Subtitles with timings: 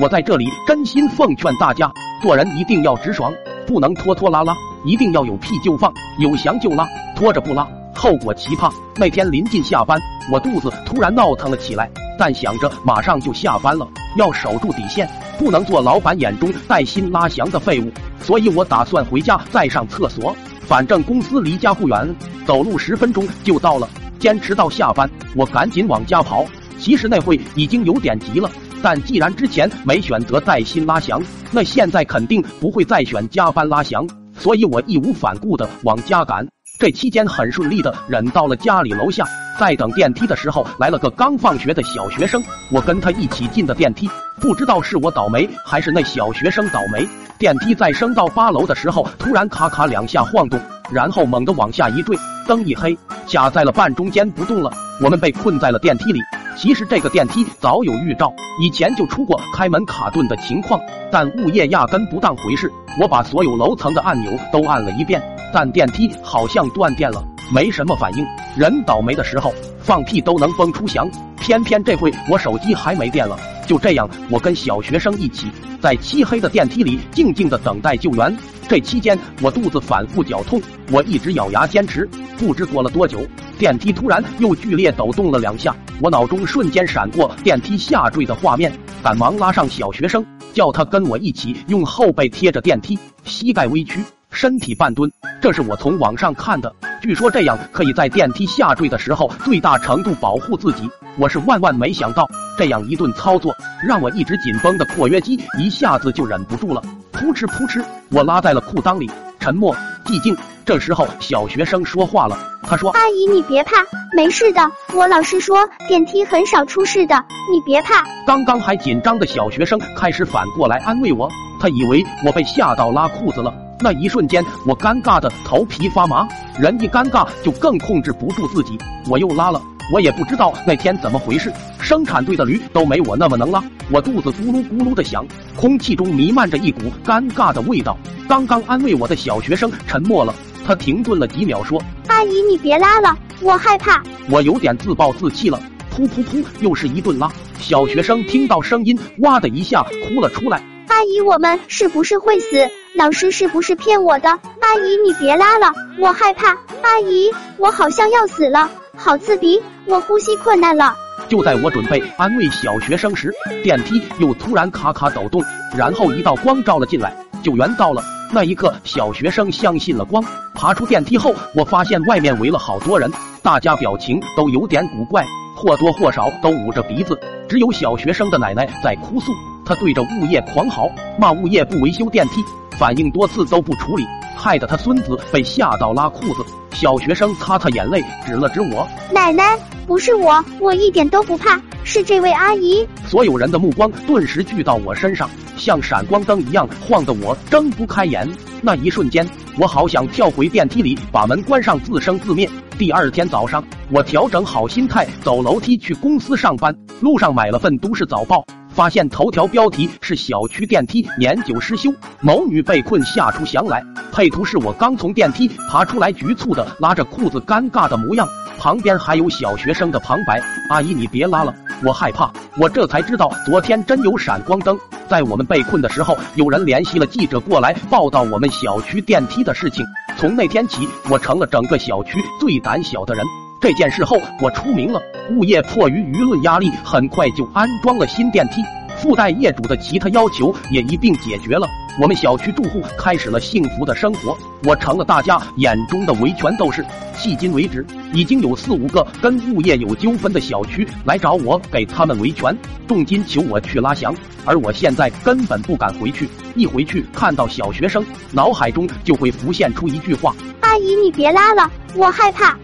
[0.00, 1.92] 我在这里真心奉劝大家，
[2.22, 3.30] 做人一定要直爽，
[3.66, 8.72] 不能拖拖拉拉，一定要有屁就放，有翔就拉，拖着不拉，后果奇葩。
[8.96, 10.00] 那天临近下班，
[10.32, 13.86] 我肚子突然闹腾了起来，但想着马上就下班了，
[14.16, 15.06] 要守住底线，
[15.38, 17.92] 不能做老板眼中带薪拉翔的废物，
[18.22, 20.34] 所以我打算回家再上厕所。
[20.62, 23.86] 反正公司离家不远，走路十分钟就到了。
[24.18, 26.46] 坚持到下班，我赶紧往家跑。
[26.78, 28.50] 其实那会已经有点急了，
[28.82, 34.08] 但既然之前没选择带薪拉翔，那现在肯定不会再选加班拉翔，
[34.38, 36.46] 所以我义无反顾的往家赶。
[36.78, 39.22] 这期间很顺利的忍到了家里楼下，
[39.58, 44.08] 在等电梯的时候，来了个刚放学的小学生，我跟他一起进的电梯，
[44.40, 47.06] 不知道是我倒霉还是那小学生倒霉。
[47.38, 50.58] 电梯在升到八楼的时候，突然咔咔两下晃动，
[50.90, 52.96] 然后猛地往下一坠，灯一黑，
[53.30, 54.72] 卡在了半中间不动了。
[55.02, 56.18] 我们被困在了电梯里。
[56.56, 60.78] 其实这个电梯早有预兆，以前就出过开门卡顿的情况，
[61.10, 62.70] 但物业压根不当回事。
[63.00, 68.26] 我把所有楼层的按钮都按了一遍，但电梯好像断电了，没什么反应。
[68.56, 71.08] 人倒霉的时候放屁都能崩出翔，
[71.50, 73.36] 偏偏这回我手机还没电了。
[73.66, 75.48] 就这样，我跟小学生一起
[75.80, 78.38] 在漆黑的电梯里静静的等待救援。
[78.68, 82.08] 这期间，我肚子反复绞痛，我一直咬牙坚持。
[82.38, 83.18] 不知过了多久，
[83.58, 95.10] 电梯突然又剧烈抖动了两下，我脑中瞬间闪过电梯下坠的画面，赶忙拉上小学生，叫他跟我一起用后背贴着电梯，膝盖微屈，身体半蹲。
[95.42, 100.88] 这是我从网上看的，据说这样可以在电梯下坠的时候最大程度保护自己。
[101.18, 102.28] 我是万万没想到。
[102.58, 109.10] 这样一顿操作，让我一直紧绷的括约肌一下子就忍不住了，扑哧扑哧，我拉在了裤裆里。
[109.38, 110.36] 沉默，寂静。
[110.66, 113.76] 这时候，小学生说话了，他说：“阿姨，你别怕，
[114.14, 114.60] 没事的。
[114.94, 121.26] 我老师说电梯很少出事的，你别怕。”刚刚还紧张的小学生开始反过来安慰我，
[121.58, 123.52] 他以为我被吓到拉裤子了。
[123.80, 126.28] 那一瞬间，我尴尬的头皮发麻。
[126.58, 129.60] 人一尴尬就更控制不住自己，我又拉了。
[129.92, 133.62] 我也不知道那天怎么回事，生产队的驴都没我那么能拉。
[133.90, 137.98] 我肚子咕噜咕噜的响，空气中弥漫着一股尴尬的味道。
[138.28, 140.32] 刚刚安慰我的小学生沉默了，
[140.64, 144.00] 他停顿了几秒，说：“阿姨，你别拉了，我害怕。”
[144.30, 145.60] 我有点自暴自弃了，
[145.92, 147.28] 噗噗噗，又是一顿拉。
[147.58, 152.64] 小学生听到声音，哇的一下哭了出来：“阿姨，我们是不是会死？
[152.94, 154.28] 老师是不是骗我的？
[154.28, 156.50] 阿姨，你别拉了，我害怕。
[156.82, 158.70] 阿姨，我好像要死了。”
[159.02, 160.94] 好刺鼻，我呼吸困难了。
[161.26, 163.32] 就在我准备安慰小学生时，
[163.64, 165.42] 电梯又突然咔咔抖动，
[165.74, 167.10] 然后一道光照了进来，
[167.42, 168.04] 救援到了。
[168.30, 170.22] 那一刻，小学生相信了光。
[170.54, 173.10] 爬出电梯后，我发现外面围了好多人，
[173.42, 177.18] 大家表情都有点古怪，或多或少都捂着鼻子。
[177.48, 179.32] 只有小学生的奶奶在哭诉，
[179.64, 182.44] 她对着物业狂嚎，骂物业不维修电梯，
[182.78, 184.04] 反映多次都不处理，
[184.36, 186.44] 害得他孙子被吓到拉裤子。
[186.72, 198.26] 小学生擦擦眼泪，指了指我：“奶奶，不是我，我一点都不怕，是这位阿姨。”所有人的目光顿时聚到我身上，像闪光灯一样晃得我睁不开眼。
[198.62, 202.48] 那一瞬间，我好想跳回电梯里，把门关上，自生自灭。
[202.78, 206.74] 第二天早上，我调整好心态，走楼梯去公司上班。
[207.00, 208.38] 路上买了份《都市早报》。
[208.80, 211.92] 发现头条标题是小区电梯年久失修，
[212.22, 213.84] 某女被困吓出翔来。
[214.10, 218.26] 配图是我刚从电梯爬出来，局促的拉着裤子，尴尬的模样。
[218.58, 221.54] 旁边还有小学生的旁白：“阿姨，你别拉了，
[221.84, 224.78] 我害怕。”我这才知道，昨天真有闪光灯。
[225.06, 229.84] 在我们被困的时候，有人联系了记者过来报道我们小区电梯的事情。
[230.16, 233.26] 从那天起，我成了整个小区最胆小的人。
[233.60, 235.02] 这件事后，我出名了。
[235.32, 238.62] 物业迫于舆论压力，很快就安装了新电梯，
[238.96, 241.68] 附带业主的其他要求也一并解决了。
[242.00, 244.34] 我们小区住户开始了幸福的生活，
[244.64, 246.82] 我成了大家眼中的维权斗士。
[247.14, 247.84] 迄今为止，
[248.14, 252.56] 已经有四五个跟物业有纠纷的小区来找我给他们维权，
[252.88, 254.14] 重金求我去拉翔。
[254.46, 258.02] 而我现在根本不敢回去，一回去看到小学生，
[258.32, 262.56] 脑海中就会浮现出一句话：“阿姨，你别拉了，我害怕。”